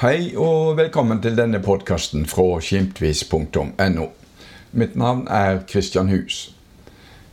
[0.00, 4.06] Hei og velkommen til denne podkasten fra skimtvis.no.
[4.72, 6.38] Mitt navn er Kristian Hus.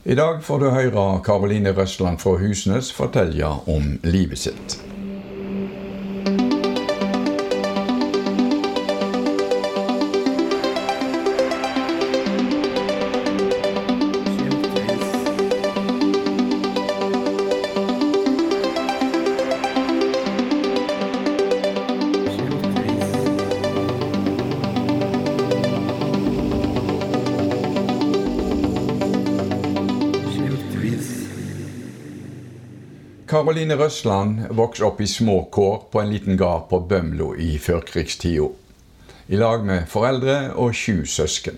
[0.04, 4.76] I dag får du høre Karoline Røsland fra Husnes fortelle om livet sitt.
[33.58, 38.52] Karoline Røsland vokste opp i små kår på en liten gard på Bømlo i førkrigstida.
[39.34, 41.58] I lag med foreldre og sju søsken.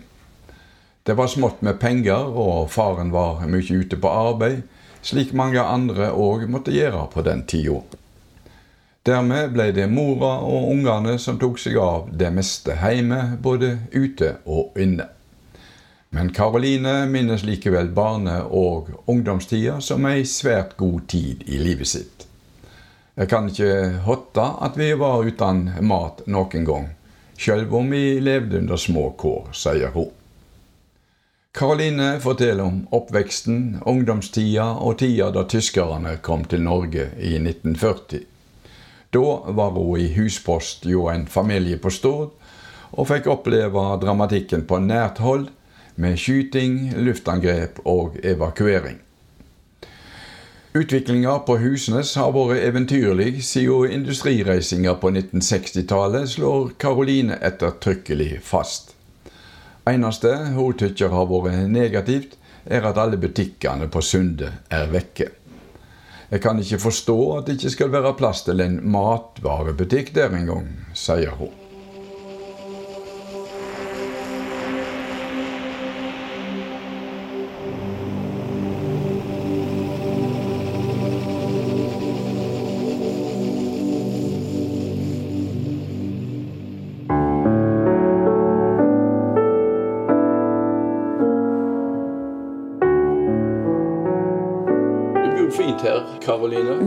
[1.03, 4.61] Det var smått med penger, og faren var mye ute på arbeid,
[5.03, 7.81] slik mange andre òg måtte gjøre på den tida.
[9.03, 14.37] Dermed ble det mora og ungene som tok seg av det meste hjemme, både ute
[14.47, 15.11] og inne.
[16.09, 22.25] Men Karoline minnes likevel barne- og ungdomstida som ei svært god tid i livet sitt.
[23.15, 26.87] Jeg kan ikke hotte at vi var uten mat noen gang,
[27.37, 30.09] sjøl om vi levde under små kår, sier hun.
[31.51, 38.21] Karoline forteller om oppveksten, ungdomstida og tida da tyskerne kom til Norge i 1940.
[39.11, 39.25] Da
[39.57, 42.31] var hun i huspost jo en familie på Stord,
[42.91, 45.49] og fikk oppleve dramatikken på nært hold
[45.99, 48.99] med skyting, luftangrep og evakuering.
[50.73, 58.93] Utviklinga på Husnes har vært eventyrlig siden industrireisinga på 1960-tallet, slår Karoline ettertrykkelig fast.
[59.89, 62.37] Eneste hun tykker har vært negativt,
[62.69, 65.31] er at alle butikkene på Sunde er vekke.
[66.29, 70.69] Jeg kan ikke forstå at det ikke skal være plass til en matvarebutikk der engang,
[70.93, 71.58] sier hun.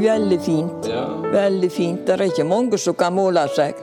[0.02, 0.88] Veldig fint.
[0.90, 1.04] Ja.
[1.32, 2.06] Veldig fint.
[2.06, 3.78] Det er ikke mange som kan måle seg.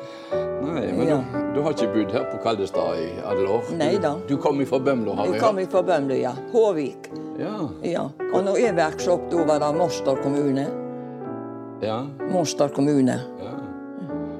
[0.69, 1.17] Nei, men Ja.
[1.33, 3.71] du, du har ikke bodd her på Kaldestad i alle år?
[3.79, 4.13] Nei da.
[4.27, 6.33] Du, du kom fra Bømlo, har Jeg jeg kom fra Bømlo, ja.
[6.53, 7.09] Håvik.
[7.39, 7.55] Ja.
[7.83, 8.03] Ja.
[8.33, 10.67] Og nå jeg verkstedet opp, av Mostar kommune.
[11.81, 12.01] ja.
[12.31, 13.19] Mostar kommune.
[13.41, 13.55] ja.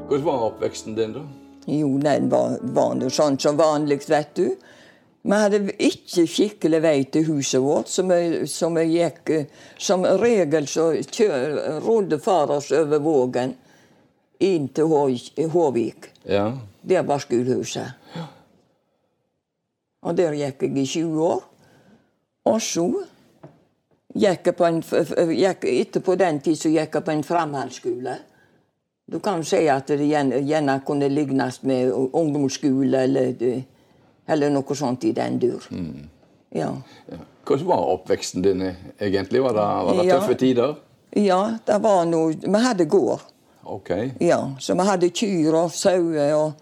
[0.10, 1.22] Hvordan var oppveksten din, da?
[1.70, 4.56] Jo, den var, var sånn som vanlig, vet du.
[5.22, 9.46] Vi hadde ikke skikkelig vei til huset vårt, så vi, så vi gikk eh,
[9.78, 10.94] Som regel så
[11.84, 13.56] rodde far oss over Vågen
[14.40, 14.88] inn til
[15.52, 16.08] Håvik.
[16.24, 16.54] Ja.
[16.82, 17.92] Der var skolehuset.
[20.02, 21.42] Og der gikk jeg i 20 år.
[22.48, 22.86] Og så
[24.16, 24.80] gikk jeg på en,
[25.36, 28.16] gikk, etterpå den tid så gikk jeg på en framhaldsskole.
[29.10, 33.66] Du kan si at det gjerne, kunne lignes med ungdomsskole eller, det-
[34.30, 35.66] eller noe sånt i den dur.
[35.72, 36.10] Mm.
[36.56, 36.72] ja.
[37.46, 38.62] Hvordan var oppveksten din
[39.00, 39.42] egentlig?
[39.42, 40.20] Var det, var det Ja.
[40.20, 40.76] tøffe tider?
[41.16, 43.20] ja, det var noe Vi hadde gård.
[43.64, 44.12] Okay.
[44.20, 46.54] Ja, så vi hadde kyr og sauer og,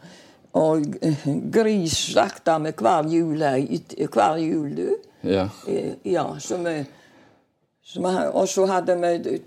[0.53, 4.95] og eh, gris slakta vi hver jul, eh, hver jul du.
[5.23, 5.49] Ja.
[5.67, 6.85] Eh, Ja, så vi,
[7.83, 9.41] så vi Og så hadde vi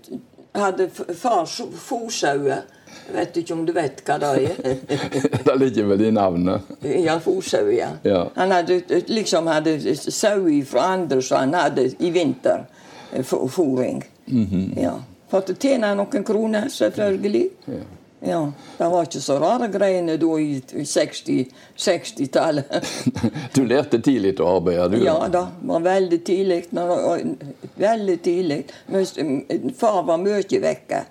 [0.55, 2.61] hadde far fosauer.
[3.07, 4.81] Jeg vet ikke om du vet hva det er?
[5.47, 6.69] det ligger vel i navnet.
[6.81, 7.93] Ja, fosau, ja.
[8.07, 8.25] Ja.
[8.35, 8.81] Han hadde
[9.11, 12.67] liksom hadde sau fra andre som han hadde i vinter.
[13.23, 14.03] Fôring.
[14.25, 14.43] Mm.
[14.45, 14.67] Mhm.
[14.79, 14.93] Ja.
[15.31, 17.49] For å tjene noen kroner, selvfølgelig.
[18.21, 18.51] Ja.
[18.77, 21.45] Det var ikke så rare greiene da i i 60
[21.77, 22.75] 60-tallet.
[23.55, 25.05] Du lærte tidlig å arbeide, du?
[25.05, 26.59] Ja da, var veldig tidlig.
[27.81, 28.59] Veldig tidlig.
[29.79, 31.01] Far var mye vekke.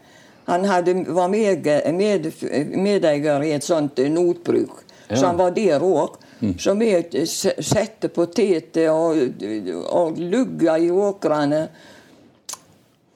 [0.50, 2.27] Han hadde, var med, med,
[2.75, 5.17] medeier i et sånt eh, notbruk, Ja.
[5.17, 6.17] så han var der òg.
[6.58, 9.19] Så vi satte s- sette poteter og,
[9.93, 11.58] og lugga i åkrene.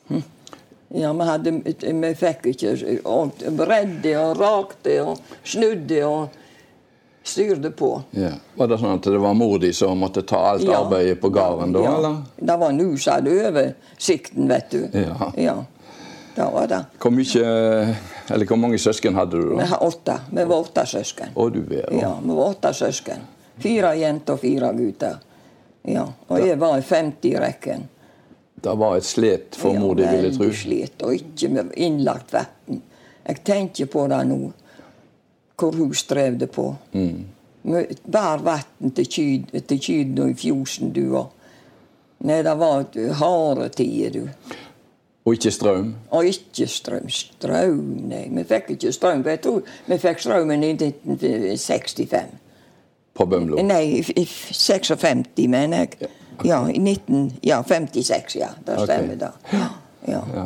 [0.09, 0.23] Hm.
[0.95, 1.53] Ja, vi, hadde,
[2.03, 2.75] vi fikk ikke
[3.09, 6.29] og Bredde og rakte og snudde og
[7.25, 7.89] styrte på.
[8.21, 8.35] Ja.
[8.61, 10.83] Var det sånn at det var mor di som måtte ta alt Ja.
[10.85, 11.97] arbeidet på gården da, Ja.
[11.97, 12.17] eller?
[12.37, 14.85] Det var nå som hadde oversikten, vet du.
[15.41, 15.57] Ja.
[16.35, 16.81] Det var det.
[16.99, 17.45] Hvor mye
[18.31, 19.67] Eller hvor mange søsken hadde du, Vi da?
[19.75, 20.17] har åtte.
[20.33, 21.29] Vi var åtte søsken.
[21.37, 21.93] Å, du vet.
[22.01, 23.21] Ja, vi var åtte søsken.
[23.63, 25.19] Fire jenter og fire gutter.
[25.87, 27.89] Ja, Og jeg var i 50 i rekken.
[28.65, 30.49] Det var et slet for mor di, vil jeg tro.
[30.57, 32.81] Slit, og ikke med innlagt vann.
[33.29, 34.53] Jeg tenker på det nå.
[35.57, 36.75] hvor hun strevde på.
[37.63, 41.13] Med Bare vann til kyd- og kyrne i fjosen, du.
[41.15, 41.27] òg.
[42.25, 42.85] Nei, det var
[43.21, 44.29] harde tider, du.
[45.25, 45.95] Og ikke strøm?
[46.11, 47.09] Og ikke strøm.
[47.09, 47.79] Strøm,
[48.11, 48.27] nei.
[48.37, 49.23] Vi fikk ikke strøm.
[49.27, 52.35] Jeg tror vi fikk strømmen i 1965.
[53.15, 53.63] På Bømlo?
[53.63, 56.11] Nei, i i 56, mener jeg.
[56.45, 58.49] Ja, i 19, ja, 56, ja.
[58.67, 59.19] Det stemmer, okay.
[59.21, 59.31] da.
[60.09, 60.21] Ja.
[60.35, 60.45] ja.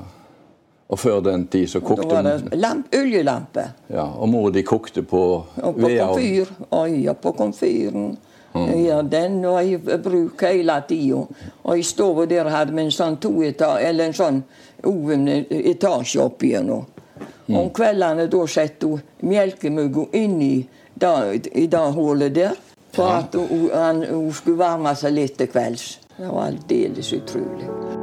[0.88, 3.64] Og før den tid så Da kokte var det lamp, oljelampe.
[3.90, 6.46] ja, Og mor di kokte på Og på komfyr.
[6.70, 8.18] Oi, ja, på komfyren.
[8.52, 8.84] Mm.
[8.84, 11.24] Ja, den var i bruk hele tida.
[11.62, 14.40] Og i stua der hadde vi en sånn to eller en sånn
[14.88, 16.86] oven etasje oppigjennom.
[17.48, 17.56] Mm.
[17.56, 20.56] Om kveldene da satte hun melkemugga inni
[21.52, 22.56] i det hullet der.
[22.92, 25.98] For at hun, han, hun skulle varme seg litt til kvelds.
[26.16, 27.97] Det var aldeles utrolig.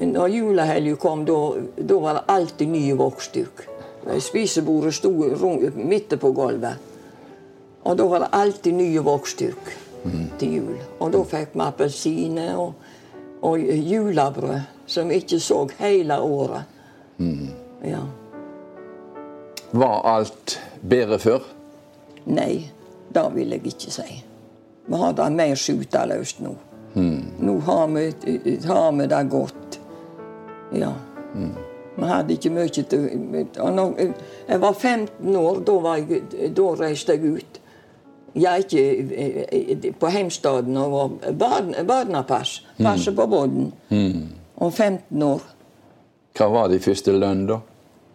[0.00, 3.62] Når julehelga kom, da, var det alltid nye voksduk.
[4.20, 5.10] Spisebordet sto
[5.76, 6.88] midt på gulvet.
[7.82, 9.70] Og da var det alltid nye voksduk
[10.40, 10.76] til jul.
[11.00, 12.74] Og da fikk vi appelsiner og,
[13.40, 14.60] og julebrød
[14.90, 16.62] som vi ikke så hele året.
[17.84, 18.02] Ja.
[19.72, 21.44] Var alt bedre før?
[22.26, 22.70] Nei,
[23.14, 24.24] det vil jeg ikke si.
[24.86, 26.56] Vi har det mer skjuteløst nå.
[27.38, 28.06] Nå har vi,
[28.66, 29.59] har vi det godt.
[30.72, 30.92] Ja.
[31.96, 33.08] Vi hadde ikke mye til
[34.48, 36.22] Jeg var 15 år, da, var jeg,
[36.56, 37.60] da reiste jeg ut.
[38.34, 42.60] Jeg ikke på heimstaden og var barn, barnepass.
[42.78, 43.72] Passe på båten.
[44.56, 45.42] Og 15 år.
[46.38, 47.58] Hva var de første lønn, da?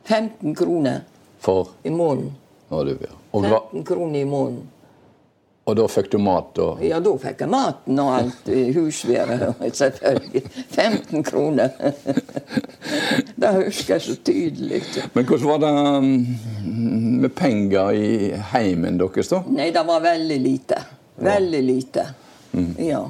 [0.06, 1.02] 15 kroner
[1.40, 2.32] For i måneden.
[2.72, 4.70] Og, 15 kroner i måneden.
[5.66, 9.64] Og da fikk du mat, og Ja, da fikk jeg maten og alt eh, husværet,
[9.82, 10.44] selvfølgelig.
[10.70, 11.74] 15 kroner.
[13.42, 14.84] det husker jeg så tydelig.
[15.16, 15.74] Men hvordan var det
[16.06, 18.14] mm, med penger i
[18.54, 19.42] heimen deres, da?
[19.50, 20.82] Nei, det var veldig lite.
[21.26, 22.08] Veldig lite.
[22.78, 23.02] Ja.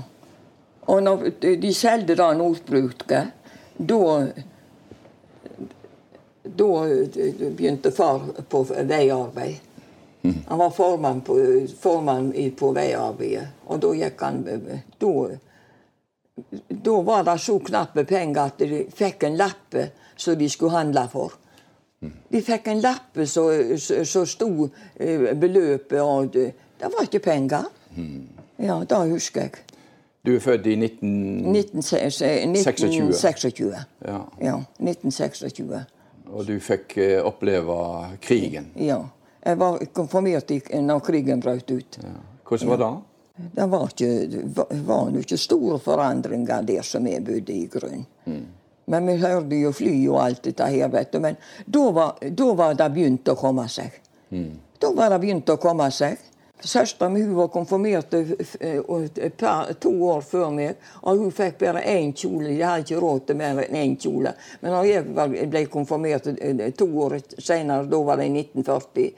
[0.85, 3.33] Og når de solgte da Nordbruket,
[3.77, 4.01] da
[6.45, 6.67] Da
[7.57, 9.64] begynte far på veiarbeid.
[10.47, 11.35] Han var formann på,
[11.81, 13.47] formann i- på veiarbeidet.
[13.67, 14.43] Og da gikk han
[14.99, 15.27] Da,
[16.69, 21.07] da var det så knappe penger at de fikk en lappe som de skulle handle
[21.11, 21.31] for.
[22.31, 23.45] De fikk en lappe så,
[23.79, 24.67] så, så sto
[24.99, 26.51] eh, beløpet, og det,
[26.81, 27.63] var ikke penger.
[28.59, 29.51] Ja, det husker jeg.
[30.25, 31.55] Du er født i 19...
[31.55, 33.85] 1926.
[34.07, 34.19] Ja.
[34.41, 35.85] Ja, 1926.
[36.33, 37.75] Og du fikk eh, oppleve
[38.21, 38.71] krigen.
[38.75, 39.03] Ja.
[39.45, 40.51] Jeg var konfirmert
[40.81, 41.97] når krigen brøt ut.
[42.03, 42.13] Ja.
[42.49, 42.93] Hvordan var det?
[43.55, 44.43] Det var, ikke,
[44.87, 48.05] var- jo ikke store forandringer der som jeg bodde i grunn.
[48.87, 51.19] Men vi hørte jo fly og alt dette her, vet du.
[51.19, 53.91] Men da var, da var det begynt å komme seg.
[54.79, 56.17] Da var det begynt å komme seg.
[56.63, 58.09] Søstera mi var konfirmert
[59.79, 62.53] to år før meg, og hun fikk bare én kjole.
[62.55, 64.31] Jeg hadde ikke råd til mer enn én kjole.
[64.61, 66.29] Men når jeg ble konfirmert
[66.79, 69.11] to år senere, da var det i 1940,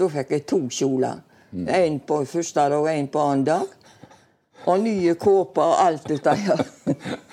[0.00, 1.20] da fikk jeg to kjoler.
[1.52, 3.78] En på første dag og en på annen dag.
[4.62, 6.64] Og nye kåper og alt dette her.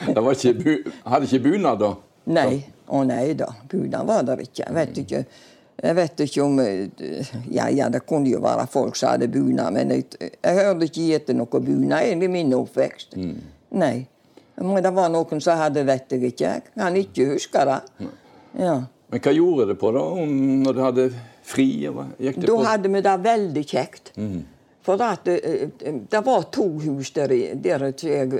[0.03, 1.93] Hadde ikke bunad, da?
[2.35, 2.59] Nei.
[2.89, 3.47] Å nei da.
[3.69, 4.65] Bunad var der ikke.
[4.65, 5.23] Jeg vet ikke.
[5.79, 9.73] Jeg vet ikke om eh, Ja, ja, det kunne jo være folk som hadde bunad,
[9.73, 13.15] men jeg, jeg hørte ikke etter noe bunad i min oppvekst.
[13.71, 13.97] Nei.
[14.59, 16.53] Men det var noen som hadde, vet jeg ikke.
[16.57, 17.79] Jeg kan ikke huske det.
[18.59, 18.77] Ja.
[19.09, 20.33] Men hva gjorde det på da, om,
[20.65, 21.05] når du hadde
[21.47, 21.67] fri?
[21.87, 24.11] Det Da hadde vi det veldig kjekt.
[24.85, 25.69] For at, eh,
[26.09, 28.35] det var to hus der, der eh,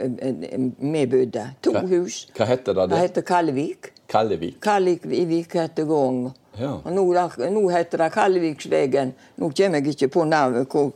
[0.80, 1.46] vi bodde.
[1.62, 2.28] To Hva- hus.
[2.36, 2.86] Hva hette det?
[2.90, 3.02] Det det?
[3.06, 3.92] heter Kallevik.
[4.10, 4.60] Kallevik?
[4.62, 6.32] Kallevik heter gården.
[6.58, 6.72] Ja.
[6.84, 7.04] Og nå,
[7.52, 9.14] nå heter det Kalleviksvegen.
[9.38, 10.90] Nå kommer jeg ikke på navnet hvor,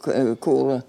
[0.44, 0.82] hvor,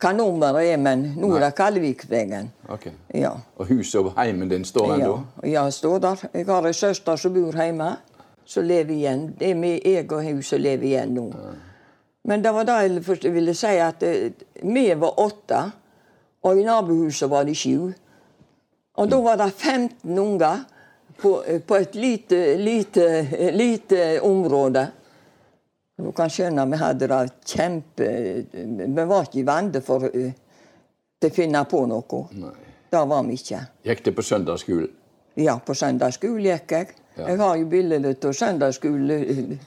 [0.00, 2.50] hva nummeret er, men nå er det Kalleviksvegen.
[2.68, 2.88] Ok.
[3.14, 3.30] Ja.
[3.56, 5.14] Og huset og heimen din står Ja, ennå?
[5.44, 6.26] ja, står der.
[6.34, 7.92] Jeg har ei søster som bor hjemme,
[8.44, 9.34] som lever igjen.
[9.38, 11.28] Det er med jeg og hun som lever igjen nå.
[12.28, 12.78] Men det var det
[13.22, 14.32] jeg ville si, at eh,
[14.62, 15.62] vi var åtte,
[16.42, 17.92] og i nabohuset var de sju.
[18.98, 20.64] Og da var det 15 unger
[21.20, 21.32] på,
[21.66, 23.06] på et lite, lite,
[23.52, 24.86] lite område.
[25.98, 28.10] Du kan skjønne vi hadde det kjempe
[28.52, 30.06] Vi var ikke i vande for
[31.18, 32.22] til å finne på noe.
[32.38, 32.54] Nei.
[32.88, 33.60] Det var vi ikke.
[33.84, 34.94] Gikk det på søndagsskolen?
[35.38, 36.94] Ja, på søndagsskolen gikk jeg.
[37.18, 37.26] Ja.
[37.32, 39.58] Jeg har jo bilder av søndagsskolen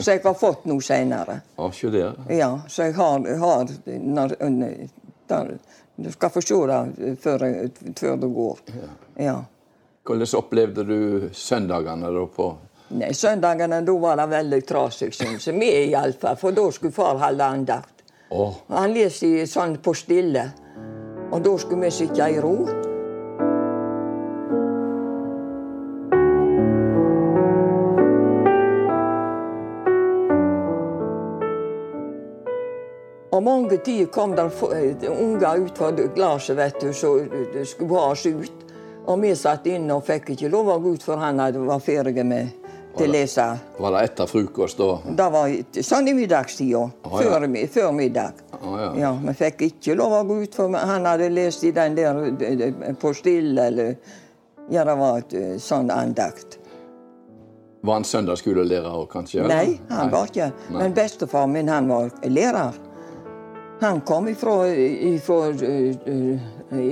[0.00, 1.38] som jeg har fått nå senere.
[1.56, 2.18] Ja, der.
[2.34, 4.36] Ja, så jeg har, har når,
[5.30, 5.54] Der,
[5.96, 7.44] du skal få se det før,
[7.96, 8.58] før det går.
[9.22, 9.36] Ja.
[10.02, 12.52] Hvordan opplevde du søndagene da på
[12.92, 15.56] Nei, Søndagene da var det veldig trasig, syns jeg.
[15.56, 18.02] Vi iallfall, for da skulle far holde andakt.
[18.28, 18.58] Oh.
[18.68, 20.42] Han leste sånn på stille,
[21.30, 22.56] og da skulle vi sitte i ro.
[33.32, 37.14] Og mange tider kom det eh, unger ut fra glasset, vet du, så
[37.54, 38.61] det skulle ha oss ut.
[39.06, 42.24] Og vi satt inne og fikk ikke lov å gå ut før han var ferdig
[42.26, 42.62] med
[42.96, 43.44] til å lese.
[43.80, 44.88] Var det etter frokost da?
[45.18, 46.82] Det var sånn i middagstida.
[46.82, 47.12] ja.
[47.18, 48.42] Før, før middag.
[48.60, 48.90] Å, ja.
[49.00, 52.20] Ja, Vi fikk ikke lov å gå ut før han hadde lest i den der
[52.30, 53.96] eh, eh, på stille, eller
[54.70, 56.60] Ja, det var et eh, sånn andakt.
[57.82, 59.40] Var han søndagsskolelærer kanskje?
[59.42, 59.56] eller?
[59.56, 60.52] Nei, han var ikke.
[60.70, 62.76] Men bestefar min, han var lærer.
[63.82, 65.96] Han kom ifra, ifra, eh,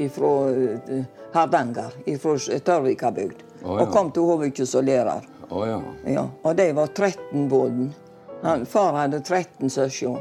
[0.04, 3.37] ifra eh, Hardanger, ifra Tørvikabygd.
[3.62, 3.85] Oh, ja.
[3.85, 5.23] Og kom til Håvikjø som lærer.
[5.50, 5.76] Oh, ja.
[6.06, 7.92] Ja, og de var 13 båten.
[8.66, 10.18] Far hadde 13 søsken.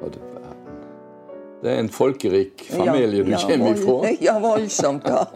[0.00, 0.22] Det,
[1.62, 4.14] det er en folkerik familie du kommer ifra.
[4.30, 5.04] Ja, voldsomt.
[5.04, 5.26] Ja.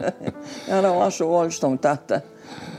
[0.67, 2.17] ja, det var så voldsomt at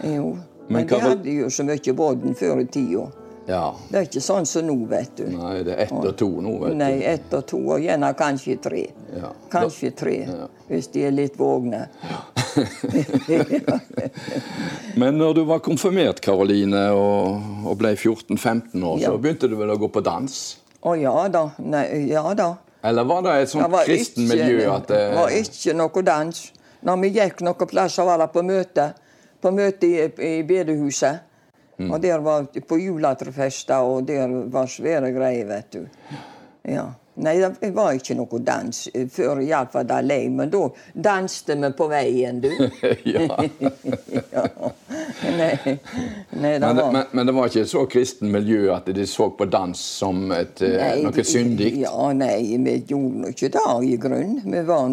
[0.03, 0.37] Jo.
[0.67, 3.07] Men, Men de hadde jo så mye båten før i tida.
[3.47, 3.75] Ja.
[3.91, 5.25] Det er ikke sånn som nå, vet du.
[5.35, 8.57] Nei, det er ett og to nå, vet Nei, ett og to, og gjerne kanskje
[8.63, 8.83] tre.
[9.17, 9.33] Ja.
[9.51, 10.17] Kanskje tre,
[10.69, 11.83] hvis de er litt vågne.
[12.55, 13.43] du.
[15.01, 19.11] Men når du var konfirmert, Karoline, og, og ble 14-15 år, Ja.
[19.11, 20.39] så begynte du vel å gå på dans?
[20.83, 21.47] Å ja da.
[21.59, 22.53] Nei, ja da.
[22.83, 26.41] Eller var det et sånt kristen miljø at det var ikke noe dans.
[26.83, 28.89] Når vi gikk noen plasser, var det på møte.
[29.43, 31.23] På møte i, i bedehuset.
[31.79, 31.91] Mm.
[31.91, 35.87] Og der var på juletrefester, og der var svære greier, vet du.
[36.69, 36.91] Ja.
[37.15, 38.77] Nei, det var ikke noe dans
[39.13, 40.63] før iallfall da lei, men da
[40.95, 42.49] danste vi på veien, du.
[43.13, 43.27] ja.
[44.33, 44.45] ja.
[45.37, 48.63] Nei, nei, det men, det, var men, men det var ikke et så kristen miljø
[48.73, 51.69] at de så på dans som et, eh, Nei, noe syndig?
[51.83, 54.39] Ja, nei, vi gjorde nå ikke det i grunn.
[54.47, 54.89] Vi var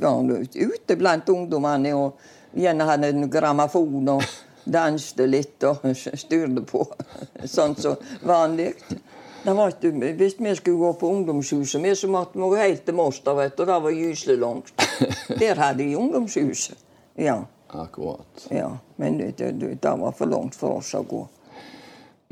[0.00, 2.24] var nå ute blant ungdommene og
[2.56, 4.24] gjerne hadde en grammofon og
[4.64, 5.84] danste litt og
[6.24, 6.84] styrte på.
[7.44, 8.72] Sånn som vanlig.
[9.44, 13.36] Ikke, hvis vi skulle gå på ungdomshuset, vi, så måtte vi gå helt til Moster,
[13.36, 14.72] vet du, det var gyselig langt.
[15.40, 16.78] Der hadde de ungdomshuset.
[17.20, 18.46] Ja, Akkurat.
[18.50, 18.70] ja.
[18.96, 21.20] Men det, det, det var for langt for oss å gå.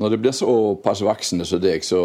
[0.01, 2.01] Når det blir såpass voksne som deg, så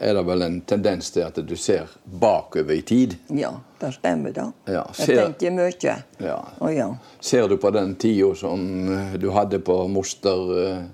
[0.00, 3.16] er det vel en tendens til at du ser bakover i tid.
[3.34, 4.46] Ja, det stemmer, da.
[4.70, 5.96] Ja, Jeg tenker mye.
[6.20, 6.38] Ja.
[6.60, 6.88] Å ja.
[7.20, 10.84] Ser du på den tida som eh, du hadde på Moster, eh,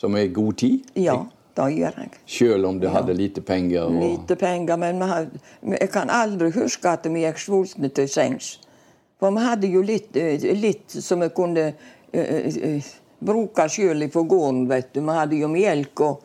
[0.00, 0.90] som er god tid?
[0.98, 1.20] Ja,
[1.54, 2.10] det gjør jeg.
[2.26, 3.86] Selv om du hadde lite penger?
[3.86, 4.00] Og...
[4.02, 5.38] Lite penger, men vi had,
[5.76, 8.56] jeg kan aldri huske at vi gikk sultne til sengs.
[9.20, 11.72] For vi hadde jo litt, eh, litt som vi kunne
[13.24, 15.00] bruke sjøl på gården, vet du.
[15.00, 16.24] Vi hadde jo melk og,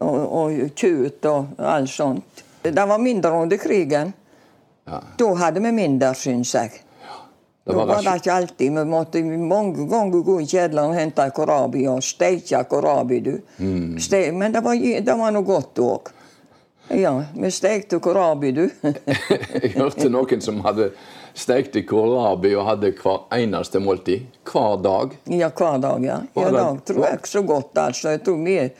[0.00, 2.44] og, og kjøtt og alt sånt.
[2.62, 4.12] Det var mindre under krigen.
[4.88, 5.00] Ja.
[5.18, 6.70] Da hadde vi mindre, syns jeg.
[7.68, 8.72] Det Da var var det ikke alltid.
[8.72, 13.20] Vi måtte mange ganger gå i kjedelen og hente korabi og steike korabi.
[13.20, 13.40] du.
[13.58, 13.98] Mm.
[14.00, 16.08] Ste men det var, det var noe godt òg.
[16.96, 18.70] Ja, vi stekte korabi, du.
[18.82, 20.90] Jeg hørte noen som hadde
[21.38, 24.26] stekt i kålrabi og hadde hver eneste måltid.
[24.48, 25.16] Hver dag.
[25.24, 26.20] ja, hver dag, ja.
[26.34, 28.12] Var dag tror jeg ikke så godt, altså.
[28.14, 28.70] Jeg tror vi eh,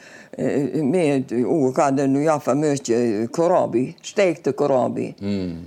[0.92, 3.84] vi òg hadde iallfall mye kålrabi.
[4.02, 5.12] Stekte kålrabi.
[5.20, 5.58] Mm.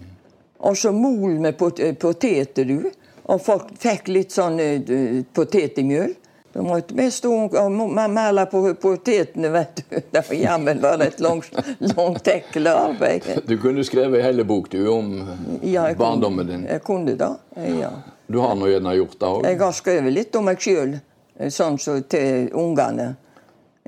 [0.61, 2.91] Og så mol med pot eh, poteter, du.
[3.31, 6.17] Og folk fikk litt sånn eh, potetmjøl.
[6.53, 7.71] Måtte vi stå og og
[8.11, 9.99] male på potetene, vet du.
[10.11, 12.27] Det var jammen var et langt, langt
[12.67, 13.23] arbeid.
[13.47, 15.13] Du kunne skrevet en hel bok du, om
[15.61, 16.65] Ja, barndommen din.
[16.67, 17.31] Jeg kunne det.
[17.79, 17.91] Ja.
[18.27, 19.45] Du har nå gjerne gjort det òg.
[19.47, 20.97] Jeg har skrevet litt om meg sjøl,
[21.47, 23.13] sånn som til ungene.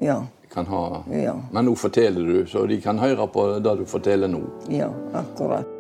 [0.02, 0.22] Ja.
[0.54, 1.04] Kan ha.
[1.12, 1.36] Ja.
[1.52, 4.44] Men nå forteller du, så de kan høre på det du forteller nå.
[4.70, 5.73] Ja, akkurat.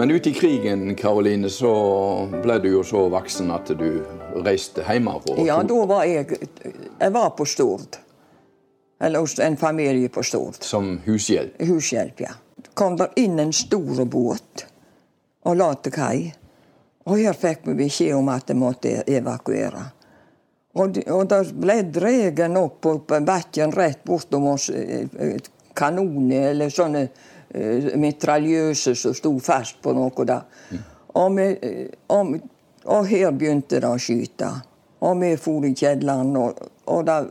[0.00, 1.70] Men ute i krigen, Karoline, så
[2.40, 3.98] ble du jo så voksen at du
[4.40, 5.34] reiste hjemmefra.
[5.44, 7.98] Ja, da var jeg Jeg var på Stord.
[9.00, 10.56] Eller hos en familie på Stord.
[10.64, 11.60] Som hushjelp.
[11.68, 12.32] Hushjelp, ja.
[12.74, 14.64] kom der inn en stor båt
[15.44, 16.32] og la til kai.
[17.04, 19.82] Og her fikk vi beskjed om at de måtte evakuere.
[20.80, 25.36] Og, de- og der ble dregen opp på bakken rett bortom oss eh, eh,
[25.76, 27.04] kanoner eller sånne
[27.54, 30.40] eh, mitraljøser som sto fast på noe da.
[31.14, 32.34] Og, vi, eh, og,
[32.86, 34.50] og her begynte det å skyte.
[35.00, 36.58] Og vi for i kjelleren, og,
[36.92, 37.22] og da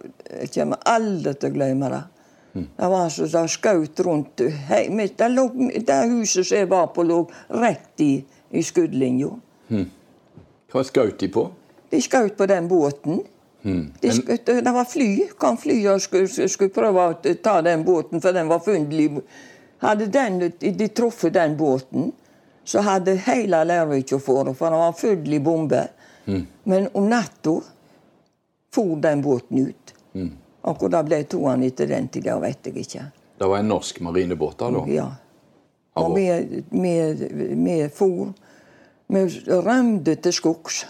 [0.54, 2.06] kommer aldri til å glemme det.
[2.54, 5.46] Det var så det skjøt rundt hei, det, lå,
[5.86, 7.20] det huset som jeg var på, lå
[7.62, 8.16] rett i,
[8.50, 9.30] i skuddlinja.
[10.70, 11.46] Hva skjøt de på?
[11.90, 13.22] De skjøt på den båten.
[13.62, 15.10] De skjøt, det var fly.
[15.38, 19.24] Kom fly og skulle, skulle prøve å ta den båten, for den var fundelig.
[19.80, 22.12] Hadde den, de truffet den båten,
[22.64, 25.88] så hadde hele Lervik fått for den var full i bomber.
[26.64, 27.62] Men om natta
[28.74, 29.94] for den båten ut.
[30.62, 33.06] Og hvor det ble to han etter den tida, vet jeg ikke.
[33.40, 34.70] Det var en norsk marinebåt da?
[34.76, 34.84] da.
[34.92, 35.08] Ja.
[36.00, 36.28] Og vi,
[37.96, 38.34] for
[39.10, 40.84] Vi rømte til skogs.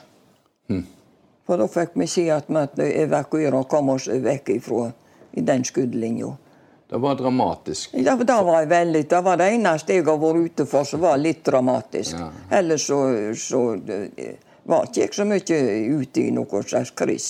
[1.48, 4.90] For da fikk vi se at vi måtte evakuere og komme oss vekk ifra
[5.34, 6.34] i den skuddlinja.
[6.90, 7.92] Det var dramatisk.
[7.94, 11.20] Ja, det var veldig, det var det eneste jeg har vært ute for som var
[11.22, 12.16] litt dramatisk.
[12.18, 12.32] Ja.
[12.58, 12.98] Ellers så,
[13.38, 13.62] så
[14.70, 15.60] var ikke jeg så mye
[16.02, 17.30] ute i noe slags krigs,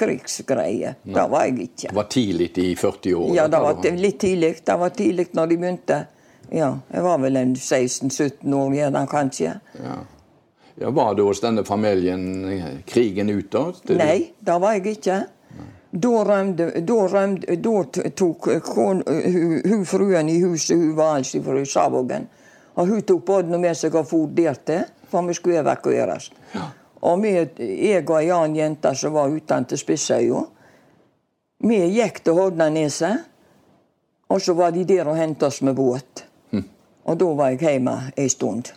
[0.00, 0.94] krigsgreie.
[1.04, 1.90] Det var jeg ikke.
[1.90, 3.28] Det var tidlig i 40 år?
[3.36, 4.54] Ja, det var litt tidlig.
[4.64, 6.00] Det var tidlig når de begynte.
[6.54, 9.54] Ja, jeg var vel en 16-17 år gjerne, kanskje.
[9.84, 10.00] Ja.
[10.80, 13.78] Ja, Var det hos denne familien eh, krigen utad?
[13.94, 15.20] Nei, det var jeg ikke.
[16.02, 21.42] Da rømde, Da, rømde, da tok kon, hun, hun fruen i huset, hun var altså
[21.42, 22.26] fra Savågen.
[22.74, 24.28] Og hun tok båten med seg og for
[24.66, 26.32] til, for vi skulle evakueres.
[27.02, 30.42] Og vi, jeg og ei annen jente som var uten til Spissøya,
[31.64, 33.24] vi gikk til Hordaneset,
[34.28, 36.24] og så var de der og hentet oss med båt.
[37.04, 38.72] Og da var jeg hjemme ei stund.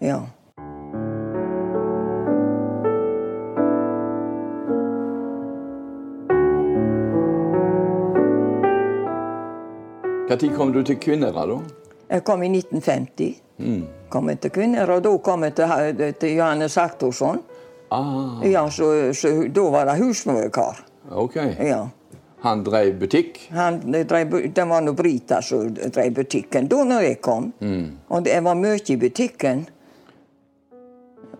[0.00, 0.22] Ja.
[10.32, 11.58] Når kom du til Kvinnherad, da?
[12.14, 13.42] Jeg kom i 1950.
[14.12, 17.40] Kom jeg til kvinner, og da kom jeg til, til Johannes Aktorsson.
[17.92, 20.80] Ah, Ja, så, så da var det husmorkar.
[21.10, 21.36] ok.
[21.60, 21.82] Ja.
[22.42, 23.38] Han drev butikk?
[23.54, 23.76] Han
[24.08, 27.52] drev, det var nå Brita som drev butikken da når jeg kom.
[28.08, 29.66] Og det- jeg var mye i butikken.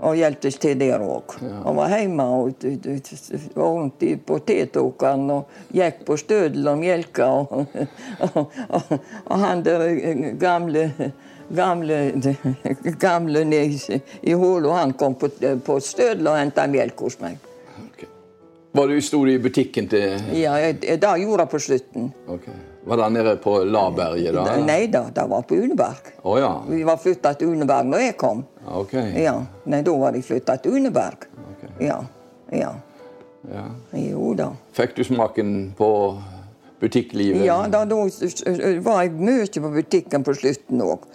[0.02, 1.36] Og hjelptes til der òg.
[1.64, 2.78] Han var hjemme og d-
[3.54, 7.24] var rundt i potetåkeren og gikk på stødel og melka.
[7.24, 7.66] Og,
[8.26, 11.12] og, og, og han der gamle
[11.52, 11.96] Gamle,
[13.00, 15.28] gamle i- i hullet, han kom på,
[15.66, 17.36] på stødel og henta melk hos meg.
[17.90, 18.06] Okay.
[18.72, 22.06] Var du stor i butikken til Ja, det gjorde jeg på slutten.
[22.26, 22.46] Ok.
[22.84, 24.56] Var det nede på Laberget, da?
[24.58, 26.14] Nei da, det var på Uneberg.
[26.22, 26.50] Oh, ja.
[26.68, 28.42] Vi var flytta til Uneberg når jeg kom.
[28.66, 28.96] Ok.
[29.14, 29.36] Ja,
[29.70, 31.28] Nei, da var de flytta til Uneberg.
[31.52, 31.70] Okay.
[31.86, 32.00] Ja.
[32.50, 32.72] ja.
[33.50, 33.64] Ja.
[33.98, 34.48] Jo da.
[34.74, 35.88] Fikk du smaken på
[36.82, 37.44] butikklivet?
[37.46, 38.00] Ja, da, da
[38.82, 41.06] var jeg mye på butikken på slutten òg.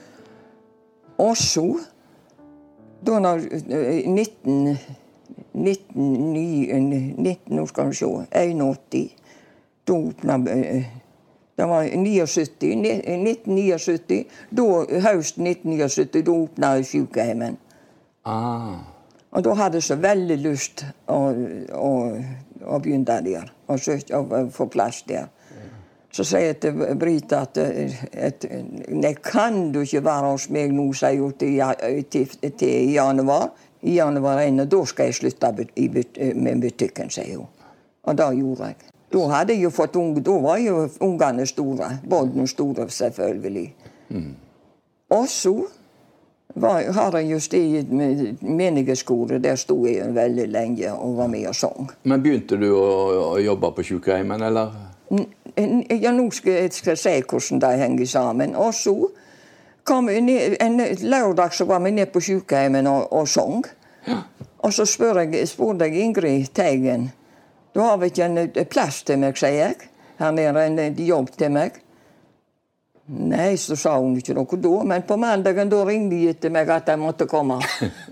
[1.18, 1.68] Og så
[3.06, 4.78] Da når eh, 19...
[5.58, 6.34] 19,
[7.18, 9.16] 19 Nå skal vi se 81.
[9.88, 10.90] Da åpna eh,
[11.58, 14.26] Det var 79, 1979.
[14.50, 14.66] Da,
[15.10, 17.56] høsten 1979 da åpna sykehjemmet.
[18.26, 18.78] Ah,
[19.32, 21.18] Og da hadde jeg så veldig lyst å,
[21.74, 21.92] å,
[22.62, 23.50] å begynne der.
[23.68, 25.32] Og søke å få plass der.
[26.14, 28.46] Så sier jeg til Brita at, at
[28.90, 31.58] Nei, kan du ikke være hos meg nå, sier hun til,
[32.10, 33.50] til, til januar.
[33.82, 37.50] I januar 1, og da skal jeg slutte med butikken, sier hun.
[38.08, 38.97] Og det gjorde jeg.
[39.14, 42.00] Da hadde jeg jo fått unge, da var jo ungene store.
[42.10, 43.68] Barna store, selvfølgelig.
[45.10, 45.54] Og så
[46.56, 49.44] var, har jeg jo stiget med menighetskoret.
[49.44, 51.90] Der sto jeg veldig lenge og var med og sang.
[52.04, 52.88] Men begynte du å,
[53.36, 54.76] å jobbe på sykehjemmet, eller?
[55.12, 58.56] N- Ja, nå skal jeg skal se hvordan de henger sammen.
[58.56, 58.94] Og så
[59.88, 63.64] kom jeg ned, en lørdag så var vi ned på sykehjemmet og, og sang.
[64.60, 67.08] Og så spurte jeg, jeg Ingrid Teigen
[67.78, 69.92] du har vi ikke en eh, plass til meg, sier jeg.
[70.18, 71.76] Her nede en eh, jobb til meg.
[73.08, 76.72] Nei, så sa hun ikke noe da, men på mandagen da ringte de etter meg
[76.74, 77.60] at jeg måtte komme.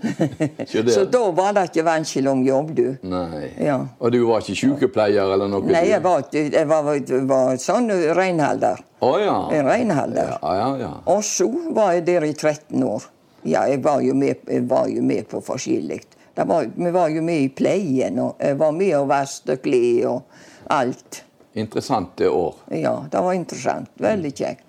[0.70, 2.86] Så da var det ikke vanskelig om jobb, du.
[3.10, 3.42] Nei.
[3.60, 3.76] Ja.
[3.98, 5.66] Og du var ikke sykepleier eller noe?
[5.68, 6.88] Nei, jeg var, jeg var,
[7.28, 8.80] var sånn renholder.
[9.04, 9.36] Å ja.
[9.58, 10.32] En renholder.
[10.38, 10.92] Ja, ja, ja.
[11.12, 13.10] Og så var jeg der i 13 år.
[13.44, 16.06] Ja, jeg var jo med, jeg var jo med på forskjellig.
[16.36, 20.22] Det var- Vi var jo med i pleien, og var med og vasket klær og
[20.70, 21.22] alt.
[21.54, 22.54] Interessante år.
[22.70, 23.88] Ja, det var interessant.
[23.98, 24.62] Veldig kjekt.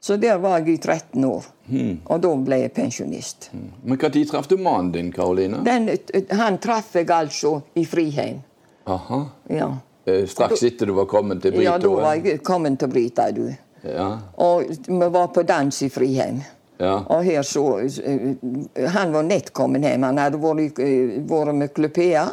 [0.00, 1.44] Så der var jeg i 13 år.
[2.06, 3.48] Og da ble jeg pensjonist.
[3.82, 5.64] Men når traff du mannen din, Karoline?
[5.64, 5.88] Den,
[6.30, 8.42] han traff jeg altså i Friheim.
[8.86, 9.24] Aha.
[9.50, 9.72] Ja.
[10.06, 11.62] Eh, Straks etter du var kommet til Brita?
[11.72, 13.48] ja, da var jeg kommet til Brita, du.
[13.82, 14.18] Ja.
[14.38, 16.40] Og vi var på dans i Friheim.
[16.78, 16.94] Ja.
[17.08, 20.02] Og her så eh, Han var nett kommet hjem.
[20.04, 22.26] Han hadde vært, eh, vært med klupea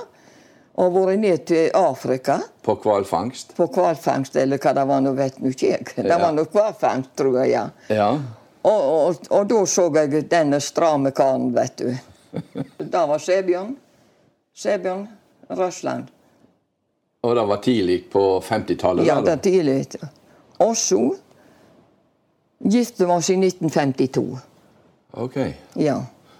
[0.76, 3.56] Og vært ned til Afrika På hvalfangst?
[3.56, 5.86] på hvalfangst, eller hva det var, nå vet nå ikke jeg.
[5.96, 6.18] Det Ja.
[6.18, 7.68] var nok hvalfangst, tror jeg, ja.
[7.90, 8.10] Ja.
[8.64, 11.94] Og, og, og da så jeg denne stramme karen, vet du.
[12.80, 13.76] Det var Sebjørn.
[14.56, 15.08] Sebjørn
[15.50, 16.08] Røsland.
[17.24, 19.06] Og det var tidlig på 50-tallet?
[19.08, 19.32] Ja, det da?
[19.38, 20.10] er tidlig.
[20.60, 21.00] Og så
[22.72, 24.38] gifte oss i 1952.
[25.14, 25.36] Ok.
[25.76, 25.98] Ja.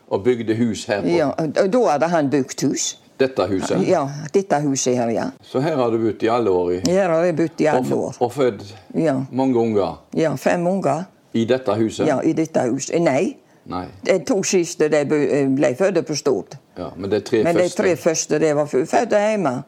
[0.08, 1.28] Og bygde hus her på ja.
[1.28, 3.00] og Da hadde han bygd hus.
[3.20, 3.88] dette huset?
[3.88, 5.26] Ja, dette huset her, ja.
[5.42, 6.72] Så her har du bodd i alle år?
[6.72, 8.16] I, Her har jeg bodd i alle år.
[8.20, 9.16] og født Ja.
[9.32, 10.36] mange unger ja.
[10.36, 11.04] Fem unger.
[11.34, 12.08] i dette huset?
[12.08, 13.02] Ja, i dette huset.
[13.02, 13.86] Nei, Nei.
[14.06, 16.58] de to siste de ble ble født på Stord.
[16.78, 19.64] Ja, men de tre Men de første tre første de var født hjemme.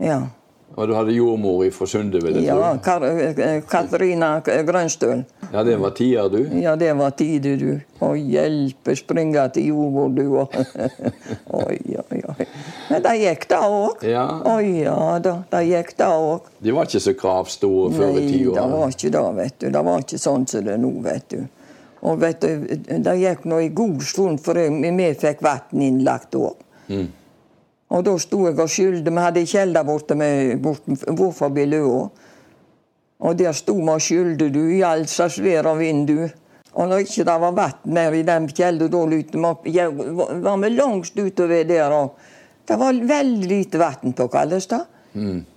[0.00, 0.20] Ja.
[0.76, 2.76] Og du hadde jordmor fra Sunde, vil jeg ja?
[2.76, 5.24] Kar eh, Katarina Grønstøl.
[5.52, 6.40] Ja, det var tida, du?
[6.60, 7.80] Ja, det var tida, du.
[8.02, 10.24] Å hjelpe, springe til jord, du.
[10.40, 10.54] og-
[11.60, 12.46] Oi, oi, oi.
[12.90, 14.02] Men det gikk da òg.
[14.06, 14.24] Ja.
[14.56, 16.48] Oi, ja da, det gikk da òg.
[16.62, 18.54] De var ikke så kravstore før i tida?
[18.56, 19.68] Nei, det var ikke det, vet du.
[19.70, 21.44] Det var ikke sånn som det er nå, vet du.
[22.06, 22.66] Og vet du,
[23.06, 26.58] det gikk nå en god stund før vi fikk vann innlagt òg.
[26.92, 27.08] Mm.
[27.96, 29.12] Og da sto jeg og skyldte.
[29.14, 32.08] Vi hadde kjelder kjeller borte med, borte, bort forbi Løa.
[33.20, 36.26] Og der sto vi og skyldte du i alt så svær vindu.
[36.76, 39.64] Og når ikke det var vann mer i den kjelleren, da lytte vi opp.
[39.66, 39.92] Jeg
[40.44, 41.92] var vi langt utover der.
[41.92, 42.18] og
[42.68, 44.84] Det var veldig lite vann på Kallestad.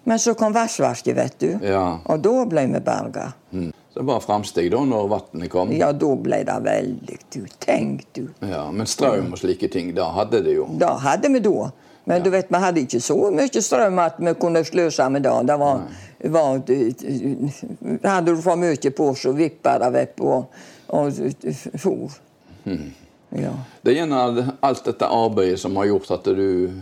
[0.04, 1.50] Men så kom Vassverket, vet du.
[1.67, 2.00] Ja.
[2.06, 3.26] Og da ble vi berga.
[3.52, 3.74] Mm.
[3.89, 5.72] Så det var framsteg da, når vannet kom?
[5.76, 7.41] Ja, da ble det veldig, du.
[7.60, 8.28] Tenk, du.
[8.45, 10.69] Ja, Men strøm og slike ting, da hadde det jo?
[10.80, 11.72] Det hadde vi da.
[12.10, 15.34] Men du vet, vi hadde ikke så mye strøm at vi kunne sløse med det.
[15.50, 15.84] Det var,
[16.23, 16.60] var
[18.03, 20.49] Hadde du for mye på, så vippa det og,
[20.88, 21.19] og
[21.79, 22.19] for.
[23.29, 23.53] Ja.
[23.82, 26.82] Det er gjerne alt dette arbeidet som har gjort at du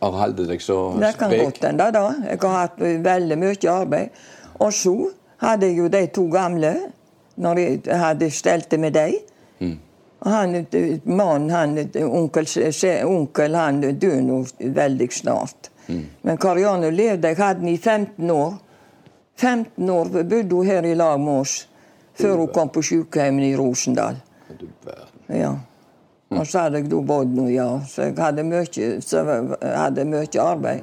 [0.00, 1.44] har holdt deg så Det kan sprek.
[1.44, 2.04] godt hende, da.
[2.30, 4.20] Jeg har hatt veldig mye arbeid.
[4.58, 4.94] Og så
[5.42, 6.74] hadde jeg jo de to gamle,
[7.36, 9.76] når jeg hadde stelt det med dem.
[10.26, 10.54] Og han,
[11.04, 11.76] mannen, han,
[12.08, 12.46] onkel,
[13.04, 15.70] onkel, han døde veldig snart.
[16.22, 17.28] Men Karianne levde.
[17.28, 18.58] Jeg hadde henne i 15 år.
[19.36, 21.56] 15 år bodde hun her i lag med oss
[22.16, 24.16] før hun kom på sykehjemmet i Rosendal.
[25.28, 25.52] Ja.
[26.30, 27.68] Og så hadde jeg da bodd nå, ja.
[27.86, 30.82] Så jeg hadde mye, så jeg hadde mye arbeid.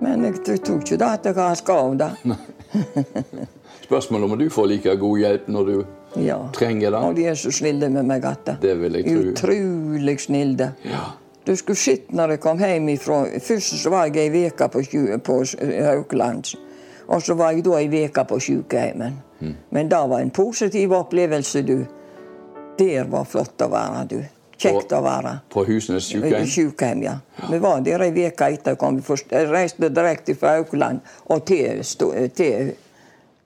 [0.00, 1.98] Men jeg tror ikke da at jeg har skav.
[3.90, 5.76] Spørsmålet om du får like god hjelp når du
[6.16, 6.38] Ja.
[6.52, 8.56] trenger Og de er så snille med meg at det.
[8.62, 9.20] Det vil jeg tro.
[9.30, 10.72] Utrolig snille.
[10.84, 11.04] Ja.
[11.46, 14.82] Du skulle sett når jeg kom hjem ifra Først så var jeg ei uke på,
[15.24, 15.38] på
[15.86, 16.52] Haukeland.
[17.10, 19.22] Og så var jeg da ei uke på sykehjemmet.
[19.40, 19.54] Mm.
[19.70, 21.78] Men det var en positiv opplevelse, du.
[22.78, 24.20] Der var flott å være, du.
[24.60, 25.38] Kjekt å være.
[25.50, 26.46] På Husnes sykehjem?
[26.46, 27.16] Sykehjem, ja.
[27.48, 28.76] Vi var der ei uke etter.
[28.80, 31.00] Kom vi jeg reiste direkte fra Haukeland
[31.32, 31.80] og til,
[32.36, 32.74] til,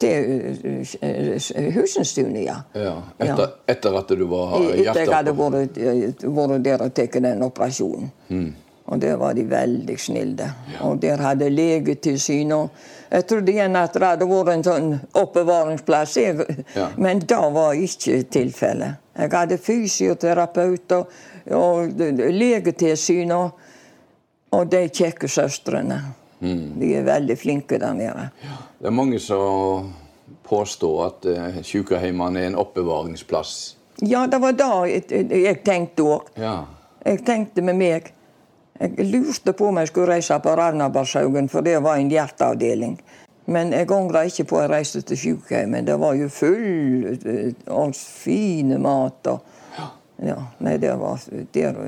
[0.01, 0.27] til
[0.65, 2.57] uh, Husenstuen, ja.
[2.75, 2.97] Ja.
[3.19, 5.79] Etter, etter at du var Etter jeg hadde vært,
[6.25, 8.11] vært der og tatt den operasjonen.
[8.29, 8.53] Mm.
[8.85, 10.51] Og der var de veldig snille.
[10.85, 12.53] Og der hadde legetilsyn.
[12.53, 12.69] og
[13.11, 16.17] Jeg trodde igjen at det hadde vært en sånn oppbevaringsplass,
[16.75, 16.89] Ja.
[16.97, 19.01] men det var ikke tilfellet.
[19.17, 21.07] Jeg hadde fysioterapeut og,
[21.51, 22.03] og
[22.35, 23.51] legetilsyn og,
[24.53, 26.03] og de kjekke søstrene.
[26.45, 26.65] Mm.
[26.81, 28.29] De er veldig flinke der nede.
[28.79, 29.93] Det er mange som
[30.45, 33.55] påstår at uh, sykehjemmene er en oppbevaringsplass.
[34.05, 36.31] Ja, det var det jeg, jeg tenkte òg.
[36.37, 36.57] Ja.
[37.05, 38.13] Jeg tenkte med meg
[38.75, 42.97] Jeg lurte på om jeg skulle reise på Ravnabergshaugen, for det var en hjerteavdeling.
[43.47, 45.87] Men jeg angra ikke på å reise til sykehjemmet.
[45.87, 49.31] Det var jo full eh, av fine mat.
[49.31, 49.45] og
[50.25, 51.21] ja, Nei, det var
[51.53, 51.79] Der,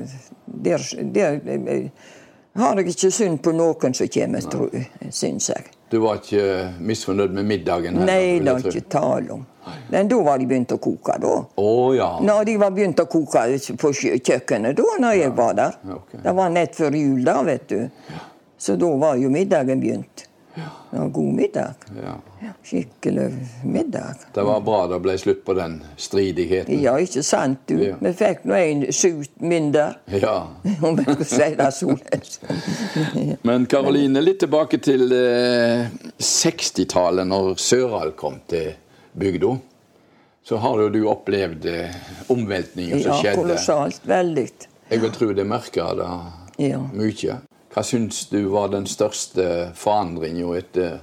[0.47, 1.89] der, der
[2.57, 5.65] har jeg ikke synd på noen som kommer, tror jeg, syns jeg.
[5.89, 7.95] Du var ikke misfornøyd med middagen?
[7.97, 9.45] Her, Nei, det er ikke tale om.
[9.91, 11.33] Men da var de begynt å koke, da.
[11.59, 12.09] Å ja.
[12.23, 13.43] Når de var begynt å koke
[13.79, 15.77] på kjø- kjøkkenet da når jeg var der.
[15.97, 16.21] Okay.
[16.23, 17.89] Det var nett før jul da, vet du.
[18.57, 20.26] Så da var jo middagen begynt.
[20.91, 21.73] Var god middag.
[22.03, 22.13] ja.
[22.41, 23.27] Ja, Skikkelig
[23.63, 24.15] middag.
[24.33, 26.81] Det var bra det ble slutt på den stridigheten.
[26.81, 27.75] Ja, ikke sant, du.
[27.83, 27.95] Ja.
[28.01, 30.47] Vi fikk nå en sut mindre, Ja.
[30.81, 33.37] om jeg skal si det sånn.
[33.47, 35.87] Men Karoline, litt tilbake til eh,
[36.21, 38.73] 60-tallet, når Søral kom til
[39.17, 39.55] bygda.
[40.47, 41.95] Så har jo du opplevd eh,
[42.31, 43.35] omveltninger som Ja, skjedde.
[43.41, 44.01] kolossalt.
[44.07, 44.47] Veldig.
[44.89, 46.11] Jeg vil tro det merka det
[46.69, 46.79] Ja.
[46.93, 47.41] mye.
[47.73, 50.99] Hva syns du var den største forandringen etter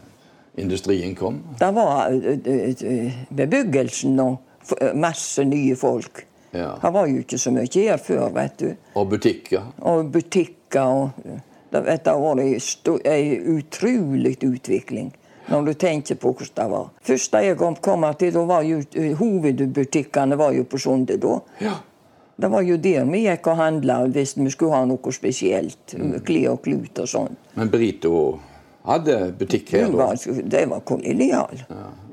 [0.57, 1.43] industrien kom?
[1.59, 2.15] Det var
[3.31, 6.25] bebyggelsen og masse nye folk.
[6.55, 6.77] Ja.
[6.83, 8.71] Det var jo ikke så mye her før, vet du.
[8.95, 9.73] Og butikker.
[9.83, 11.11] Og butikker og
[11.75, 15.09] Det, vet, har vært en utrolig utvikling.
[15.49, 16.85] Når du tenker på hvordan det var.
[17.03, 18.79] Først da jeg kom, kom til, da var jo
[19.19, 21.41] hovedbutikkene var jo på Sunde da.
[21.61, 21.75] Ja.
[22.37, 25.95] Det var jo der vi gikk og handla hvis vi skulle ha noe spesielt.
[26.27, 27.37] Klær og klut og sånn.
[27.55, 28.41] Men Brito
[28.85, 30.09] hadde butikk her da?
[30.19, 31.61] De det var kolonial.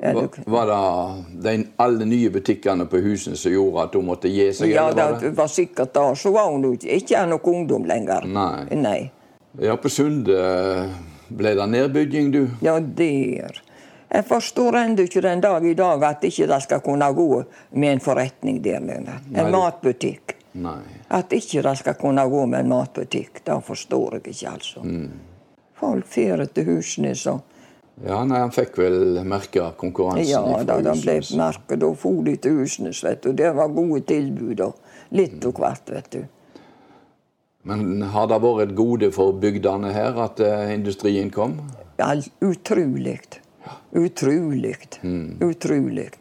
[0.02, 4.06] Ja, Var, det- var det de, alle nye butikkene på husene som gjorde at hun
[4.06, 4.70] måtte gi seg?
[4.74, 6.14] Ja, det var det var sikkert da.
[6.16, 8.26] Så var hun ikke noe ungdom lenger.
[8.26, 8.66] Nei.
[8.76, 9.12] Nei.
[9.60, 10.38] Ja, på Sunde
[11.30, 12.48] ble det nedbygging, du.
[12.62, 13.62] Ja, der.
[14.12, 17.30] Jeg forstår ennå ikke den dag i dag at ikke det skal kunne gå
[17.80, 19.22] med en forretning der lenger.
[19.32, 19.52] En Nei.
[19.52, 20.36] matbutikk.
[20.60, 20.82] Nei.
[21.08, 24.84] At ikke det skal kunne gå med en matbutikk, det forstår jeg ikke, altså.
[24.84, 25.14] Mm.
[25.80, 27.40] Folk fer etter husene, så
[28.02, 32.36] Ja, nei, han fikk vel merke konkurransen Ja, da de ble merket, da for de
[32.42, 33.32] til husene, vet du.
[33.38, 36.24] Det var gode tilbud, og litt og hvert, vet du.
[37.64, 41.60] Men har det vært et gode for bygdene her at eh, industrien kom?
[42.02, 43.20] Ja, utrolig.
[43.94, 44.78] Utrolig.
[45.04, 45.38] Mm.
[45.42, 46.12] Utrolig.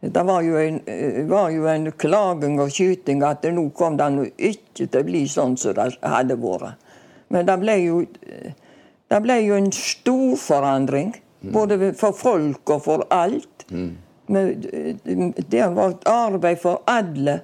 [0.00, 3.96] Det var jo, en, eh, var jo en klaging og skyting at det nå kom
[3.98, 6.76] det nå ikke til å bli sånn som det hadde vært.
[7.34, 8.52] Men det ble jo, eh,
[9.10, 11.14] det ble jo en stor forandring.
[11.42, 11.52] Mm.
[11.52, 13.66] Både for folk og for alt.
[13.70, 14.94] Men eh,
[15.48, 17.40] det var et arbeid for alle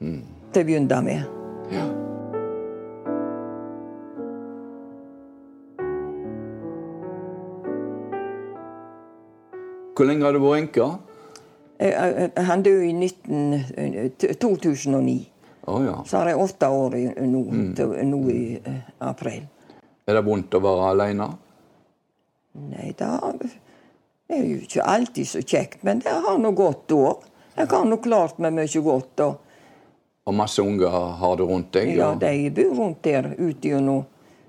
[0.00, 0.22] Mm.
[0.52, 1.24] til å begynne med.
[1.72, 2.05] Ja.
[9.96, 10.88] Hvor lenge har du vært enke?
[12.46, 15.16] Han døde i 19, eh, 2009.
[15.66, 15.96] Oh, ja.
[16.06, 16.94] Så har jeg åtte år
[17.26, 19.42] nå, nå, til, nå i eh, april.
[20.06, 21.26] Er det vondt å være alene?
[22.70, 23.08] Nei, det
[24.30, 27.16] er jo ikke alltid så kjekt, men det har nå gått da.
[27.56, 29.24] Jeg har nå klart meg mye godt.
[29.26, 29.42] Og,
[30.26, 31.92] Og masse unger har du rundt deg?
[31.96, 34.04] ja, ja de bor rundt der ute nå.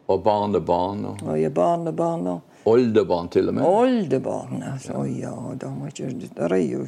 [0.08, 3.66] og barnebarn og Og barnebarn og oldebarn til og med?
[3.66, 4.64] oldebarn.
[4.74, 5.04] Altså.
[5.10, 6.86] Ja, da må ikke, det, er jo,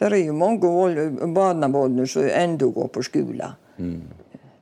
[0.00, 3.54] det er jo mange barnebarn som ennå går på skole.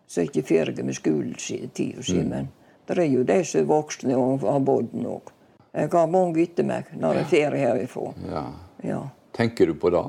[0.08, 2.48] Som ikke er ferdig med skoletida si, men
[2.88, 5.34] det er jo de som er voksne og har bodd òg.
[5.76, 8.14] Jeg har mange etter meg når jeg er ferdig herifra.
[8.30, 8.46] Ja.
[8.86, 9.02] Ja.
[9.36, 10.04] Tenker du på det?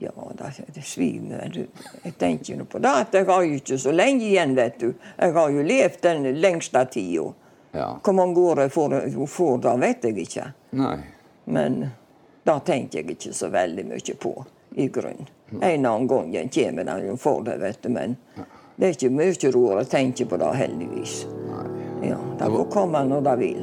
[0.00, 1.56] Ja, det, det svir meg.
[2.04, 4.90] Jeg tenker nå på det at jeg har jo ikke så lenge igjen, vet du.
[5.16, 7.30] Jeg har jo levd den lengste tida.
[7.72, 7.88] Ja.
[8.04, 8.96] Hvor mange år jeg får,
[9.28, 10.50] får da, vet jeg ikke.
[10.80, 10.96] Nei.
[11.44, 11.80] Men
[12.46, 14.34] det tenker jeg ikke så veldig mye på,
[14.74, 15.28] i grunnen.
[15.60, 18.16] En annen gang igjen kommer den jo for det, vet du, men
[18.76, 21.18] det er ikke mye råd å tenke på det, heldigvis.
[22.02, 23.62] Ja, Det får komme når det vil.